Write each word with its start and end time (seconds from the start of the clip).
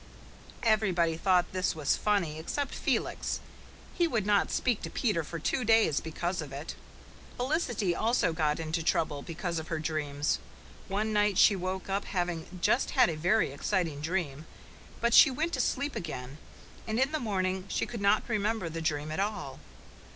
Everybody 0.63 1.15
thought 1.15 1.51
this 1.51 1.75
was 1.75 1.95
funny, 1.95 2.39
except 2.39 2.73
Felix. 2.73 3.39
He 3.93 4.07
would 4.07 4.25
not 4.25 4.49
speak 4.49 4.81
to 4.81 4.89
Peter 4.89 5.23
for 5.23 5.37
two 5.37 5.63
days 5.63 5.99
because 5.99 6.41
of 6.41 6.51
it. 6.51 6.73
Felicity 7.37 7.95
also 7.95 8.33
got 8.33 8.59
into 8.59 8.81
trouble 8.81 9.21
because 9.21 9.59
of 9.59 9.67
her 9.67 9.77
dreams. 9.77 10.39
One 10.87 11.13
night 11.13 11.37
she 11.37 11.55
woke 11.55 11.87
up, 11.87 12.05
having 12.05 12.47
just 12.61 12.89
had 12.97 13.11
a 13.11 13.15
very 13.15 13.51
exciting 13.51 14.01
dream; 14.01 14.47
but 15.01 15.13
she 15.13 15.29
went 15.29 15.53
to 15.53 15.61
sleep 15.61 15.95
again, 15.95 16.39
and 16.87 16.97
in 16.99 17.11
the 17.11 17.19
morning 17.19 17.65
she 17.67 17.85
could 17.85 18.01
not 18.01 18.23
remember 18.27 18.69
the 18.69 18.81
dream 18.81 19.11
at 19.11 19.19
all. 19.19 19.59